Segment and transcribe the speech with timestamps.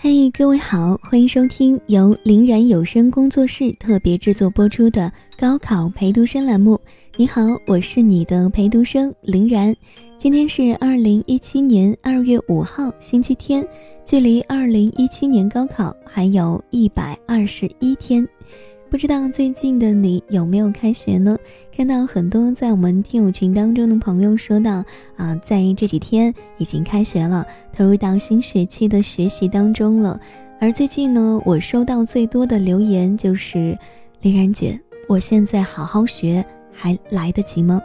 [0.00, 6.80] 嘿，各位好，欢迎收听由林然有声工作室特别制作播出的高考陪读生栏目。
[7.16, 9.74] 你好，我是你的陪读生林然。
[10.16, 13.66] 今天是二零一七年二月五号，星期天，
[14.04, 18.24] 距离二零一七年高考还有一百二十一天。
[18.90, 21.36] 不知道最近的你有没有开学呢？
[21.76, 24.82] 看到很多在我们听友群当中的朋友说到
[25.16, 27.46] 啊，在这几天已经开学了，
[27.76, 30.18] 投入到新学期的学习当中了。
[30.58, 33.78] 而最近呢，我收到最多的留言就是
[34.22, 37.78] ：“林然姐，我现在好好学还来得及吗？”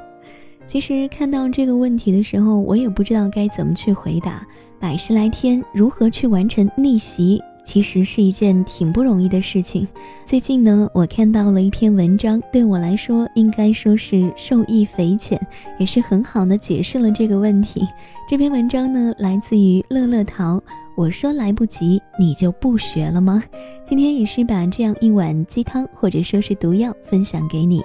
[0.66, 4.48] 其实看到这个问题的时候，我也不知道该怎么去回答。
[4.80, 7.42] 百十来天，如何去完成逆袭？
[7.64, 9.88] 其实是一件挺不容易的事情。
[10.26, 15.40] 最近呢，我看到了一篇文章，对我来说应该说是受益匪浅，
[15.80, 17.88] 也是很好的解释了这个问题。
[18.28, 20.62] 这篇文章呢，来自于乐乐桃。
[20.96, 23.44] 我说来不及，你就不学了吗？
[23.84, 27.82] 今天也是把这样一碗鸡汤，或者说是毒药，分享给你。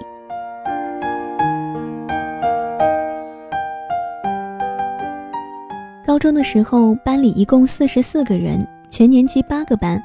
[6.05, 8.67] 高中的时候，班里一共四十四个人。
[8.89, 10.03] 全年级八个班，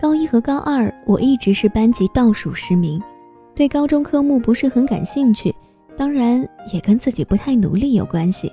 [0.00, 3.02] 高一和高二，我一直是班级倒数十名，
[3.54, 5.54] 对高中科目不是很感兴趣，
[5.96, 8.52] 当然也跟自己不太努力有关系。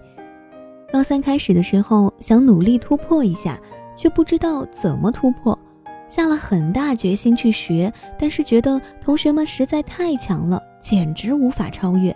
[0.92, 3.60] 高三开始的时候，想努力突破一下，
[3.96, 5.58] 却不知道怎么突破，
[6.08, 12.16] 下了很大决心去学，但是觉得同学们实在太强了，简直无法超越。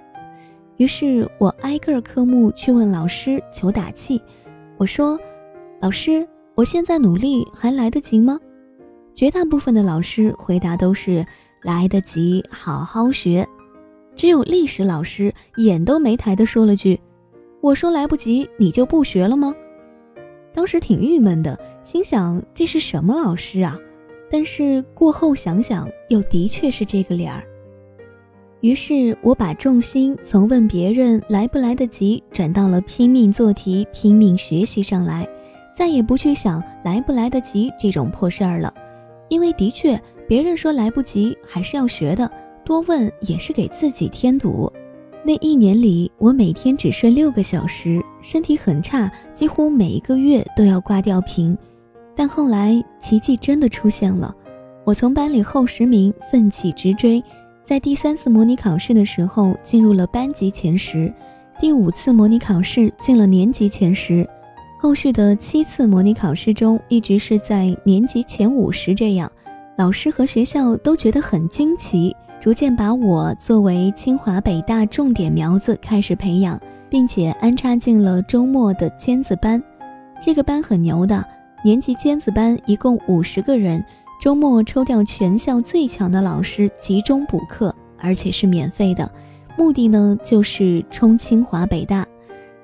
[0.78, 4.22] 于是我挨个科目去问老师求打气，
[4.78, 5.20] 我说
[5.82, 6.26] ：“老师。”
[6.58, 8.40] 我现在努力还来得及吗？
[9.14, 11.24] 绝大部分的老师回答都是
[11.62, 13.48] 来得及，好好学。
[14.16, 17.00] 只有历史老师眼都没抬的说了句
[17.62, 19.54] ：“我说来不及，你就不学了吗？”
[20.52, 23.78] 当时挺郁闷的，心想这是什么老师啊？
[24.28, 27.44] 但是过后想想，又的确是这个理儿。
[28.62, 35.30] 于是我把重心从问别人来不来得及，转到了拼命做题、拼命学习上来。
[35.78, 38.74] 再也不去想来不来得及这种破事儿了，
[39.28, 42.28] 因为的确别人说来不及还是要学的，
[42.66, 44.74] 多问也是给自己添堵。
[45.24, 51.56] 那一年里，我每天只睡六个小时，身体很差，几乎每一个月都要挂吊瓶。
[52.16, 54.36] 但后来奇迹真的出现了，
[54.84, 57.24] 我从班里后十名奋起直追，
[57.64, 61.14] 在第三次模拟考试的时候进入了班级前十，
[61.60, 64.28] 第五次模拟考试进了年级前十。
[64.80, 69.30] 后续的七次模拟考试中，一直是在年级前五十这样，
[69.76, 79.62] 老师和学校都觉得很惊奇，逐渐把我作为清华北大重点苗子开始培养，并且安插进了周末的尖子班。
[80.22, 81.26] 这个班很牛的，
[81.64, 83.84] 年级尖子班一共五十个人，
[84.22, 89.12] 周末抽调全校最强的老师集中补课，而且是免费的，
[89.58, 92.06] 目的呢就是冲清华北大。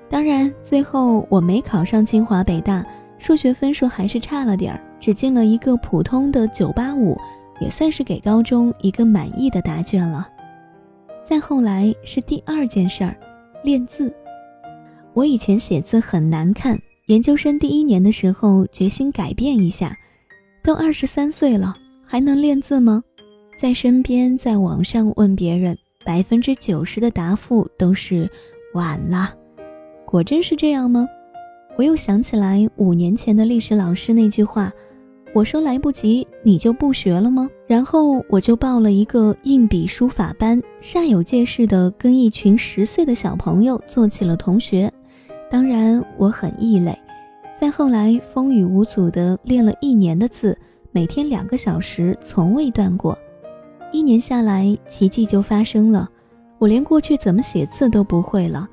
[0.08, 2.84] 当然，最后我没考上清华北大，
[3.18, 7.18] 数学分数还是差了点儿，只进了一个普通的九八五，
[7.60, 10.28] 也算是给高中一个满意的答卷了。
[11.24, 13.16] 再后来是第二件事儿，
[13.62, 14.14] 练字。
[15.14, 19.96] 我以前写字很难看，研究生第一年的时候决心改变一下。
[20.62, 21.74] 都二十三岁了，
[22.06, 23.02] 还能练字吗？
[23.60, 28.30] 在身边，在网上问别人，百分之九十的答复都是
[28.74, 29.34] 晚了。
[30.14, 31.08] 果真是这样吗？
[31.76, 34.72] 我又想起来五年前的历史老师那句话
[35.34, 44.88] ：“我说来不及，你就不学了吗？”然后我就报了一个硬笔书法班，煞有介事的跟一群十岁的小朋友做起了同学。
[45.50, 46.96] 当然我很异类。
[47.60, 50.56] 再后来风雨无阻的练了一年的字，
[50.92, 53.18] 每天两个小时，从未断过。
[53.90, 56.08] 一年下来，奇迹就发生了，
[56.60, 58.68] 我连过去怎么写字都不会了。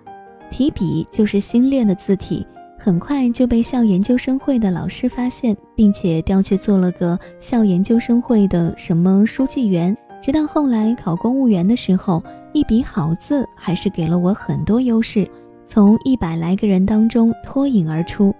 [0.52, 2.46] 提笔就是新练的字体，
[2.78, 9.96] 很快就被校研究生会的老师发现，并且调去做了个校研究生会的什么书记员。
[10.22, 12.22] 直到后来考公务员的时候，
[12.54, 15.28] 一笔好字还是给了我很多优势，
[15.66, 18.36] 从一百来个人当中脱颖而出。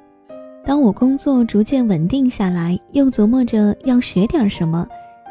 [0.64, 4.86] 当我工作逐渐稳定下来，又琢磨着要学点什么，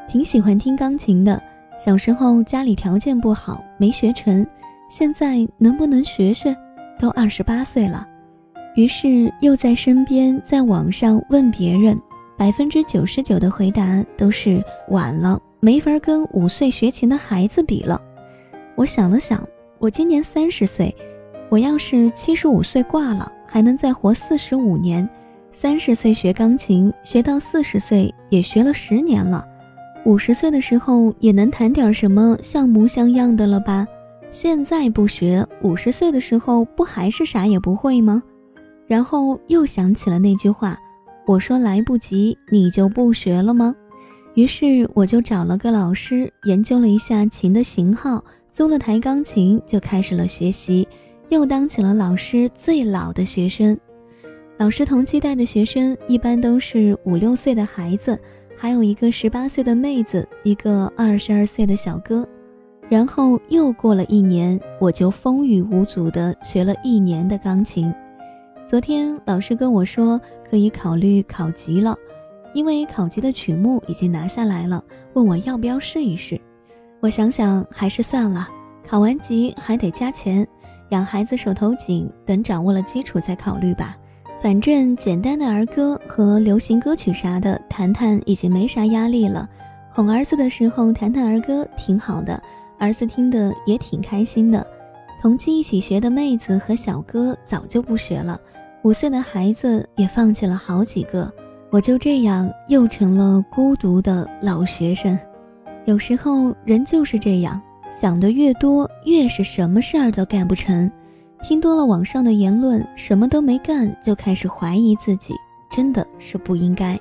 [0.09, 1.41] 挺喜欢听钢琴的。
[1.79, 4.45] 小时候家里条件不好，没学成，
[4.91, 6.57] 现在能不能学学？
[7.01, 8.07] 都二十八岁了，
[8.77, 11.99] 于是又在身边，在网上问别人，
[12.37, 18.01] 百分之九十九的回答都是晚了，没法跟五岁学琴的孩子比了。
[18.77, 19.43] 我想了想，
[19.79, 20.95] 我今年三十岁，
[21.49, 25.09] 我要是七十五岁挂了，还能再活四十五年，
[25.51, 29.47] 三十岁学钢琴，学到四十岁也学了十年了，
[30.05, 33.87] 五十岁的时候也能弹点什么像模像样的了吧？
[34.33, 38.23] 现在不学，五十岁的时候不还是啥也不会吗？
[38.87, 40.79] 然后又想起了那句话
[41.27, 43.75] ：“我说来不及，你就不学了吗？”
[44.35, 50.87] 于是我就找了个老师，研究了一下琴的型号，租了台钢琴，就开始了学习，
[51.29, 53.77] 又当起了老师最老的学生。
[54.59, 58.17] 老师同期带的学生一般都是五六岁的孩子，
[58.57, 62.27] 还有一个十八岁的妹子，一个二十二岁的小哥。
[62.91, 67.95] 然后又过了一年，我就风雨无阻地学了一年的钢琴。
[68.67, 70.21] 昨天老师跟我说
[70.51, 71.97] 可以考虑考级了，
[72.53, 74.83] 因为考级的曲目已经拿下来了，
[75.13, 76.37] 问我要不要试一试。
[76.99, 78.49] 我想想还是算了，
[78.85, 80.45] 考完级还得加钱，
[80.89, 83.97] 养孩子手头紧，等掌握了基础再考虑吧。
[84.43, 89.49] 反正简单的儿歌和流行歌曲啥的，弹弹已经没啥压力了。
[89.93, 92.43] 哄儿子的时候弹弹儿歌挺好的。
[92.81, 94.67] 儿子听得也挺开心的，
[95.21, 98.41] 同期一起学的妹子和小哥早就不学了，
[98.83, 101.31] 五岁的孩子也放弃了好几个，
[101.69, 105.17] 我就这样又成了孤独的老学生。
[105.85, 107.61] 有时候人就是这样，
[107.91, 110.91] 想的越多，越是什么事儿都干不成。
[111.43, 115.35] 听多了网上的言论，什么都没干就开始怀疑自己，
[115.71, 116.99] 真的是不应该。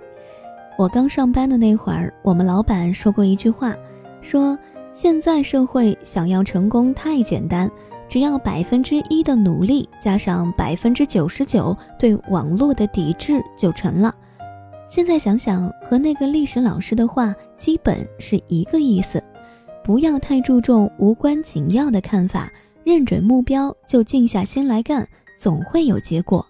[0.77, 3.73] 我刚上班的那会儿，我们老板说过一句话，
[4.19, 4.59] 说。
[4.91, 7.69] 现在社会想要成功太简单，
[8.09, 14.13] 只要百分之一的努力加上百分之九十九对网络的抵制就成了。
[14.87, 19.23] 现在想想，和那个历史老师的话基本是一个意思。
[19.83, 22.51] 不要太注重无关紧要的看法，
[22.83, 25.07] 认准目标就静下心来干，
[25.37, 26.45] 总会有结果。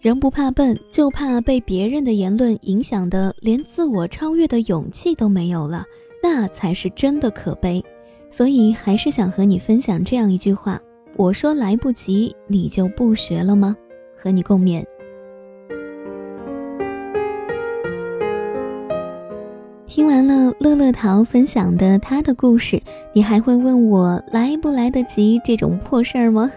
[0.00, 5.84] 人不怕笨，就怕被别人的言论影响的连自我超越的勇气都没有了。
[6.22, 7.82] 那才是真的可悲，
[8.30, 10.80] 所以还是想和你分享这样一句话：
[11.16, 13.76] 我说来不及，你就不学了吗？
[14.16, 14.84] 和你共勉。
[19.92, 22.80] 听完了乐乐桃分享的他的故事，
[23.12, 26.48] 你还会问我来不来得及这种破事儿吗？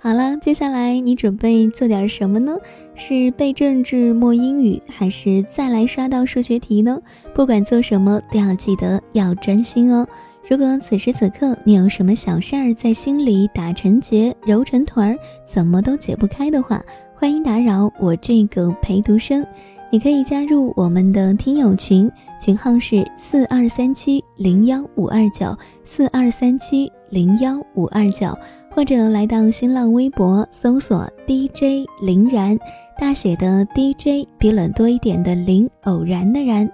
[0.00, 2.56] 好了，接下来你准备做点什么呢？
[2.96, 7.00] 是背政治、默英语，还是再来刷到数学题呢？
[7.32, 10.04] 不管做什么，都要记得要专心哦。
[10.48, 16.84] 如果此时此刻你有什么小事儿在心里打成结、揉成团儿，怎么都解不开的话，
[17.14, 19.46] 欢迎打扰我这个陪读生。
[19.92, 22.10] 你可以加入我们的听友群，
[22.40, 25.54] 群号是四二三七零幺五二九
[25.84, 28.34] 四二三七零幺五二九，
[28.70, 32.58] 或者来到新浪微博搜索 DJ 林然，
[32.98, 36.66] 大写的 DJ 比冷多一点的林，偶然的然，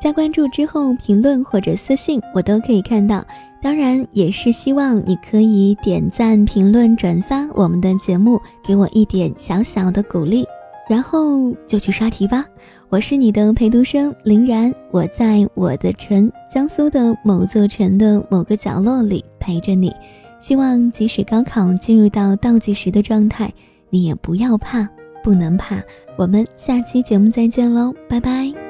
[0.00, 3.22] 加关注之后评论或者私信我都可以看到，
[3.60, 10.46] 当然也是希望你可以点赞、评论、转发我们的节目，给我一点小小的鼓励。
[10.90, 12.44] 然后就去刷题吧。
[12.88, 19.92] 我是你的陪读生林然，我在我的城江苏的某座城的某个角落里陪着你。
[20.40, 23.52] 希望即使高考进入到倒计时的状态，
[23.88, 24.88] 你也不要怕，
[25.22, 25.80] 不能怕。
[26.18, 28.69] 我们下期节目再见喽，拜拜。